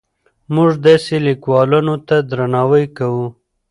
[0.55, 3.25] موږ داسې لیکوالانو ته درناوی کوو.